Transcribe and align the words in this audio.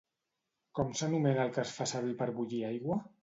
Com 0.79 0.93
s'anomena 1.01 1.45
el 1.45 1.53
que 1.57 1.63
es 1.65 1.75
fa 1.81 1.87
servir 1.93 2.17
per 2.23 2.29
bullir 2.39 2.63
aigua? 2.73 2.99